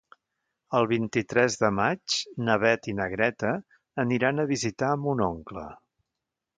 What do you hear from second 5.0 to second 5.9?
mon oncle.